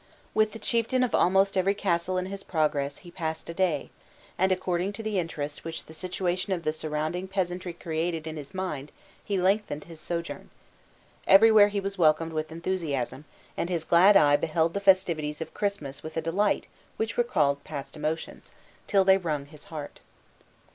With 0.33 0.51
the 0.53 0.57
chieftain 0.57 1.03
of 1.03 1.13
almost 1.13 1.55
every 1.55 1.75
castle 1.75 2.17
in 2.17 2.25
his 2.25 2.41
progress 2.41 2.97
he 3.05 3.11
passed 3.11 3.47
a 3.51 3.53
day, 3.53 3.91
and 4.35 4.51
according 4.51 4.93
to 4.93 5.03
the 5.03 5.19
interest 5.19 5.63
which 5.63 5.85
the 5.85 5.93
situation 5.93 6.53
of 6.53 6.63
the 6.63 6.73
surrounding 6.73 7.27
peasantry 7.27 7.71
created 7.73 8.25
in 8.25 8.35
his 8.35 8.51
mind 8.51 8.91
he 9.23 9.37
lengthened 9.37 9.83
his 9.83 9.99
sojourn. 9.99 10.49
Everywhere 11.27 11.67
he 11.67 11.79
was 11.79 11.99
welcomed 11.99 12.33
with 12.33 12.51
enthusiasm, 12.51 13.25
and 13.55 13.69
his 13.69 13.83
glad 13.83 14.17
eye 14.17 14.37
beheld 14.37 14.73
the 14.73 14.79
festivities 14.79 15.39
of 15.39 15.53
Christmas 15.53 16.01
with 16.01 16.17
a 16.17 16.19
delight 16.21 16.65
which 16.97 17.15
recalled 17.15 17.63
past 17.63 17.95
emotions, 17.95 18.53
till 18.87 19.03
they 19.05 19.19
wrung 19.19 19.45
his 19.45 19.65
heart. 19.65 19.99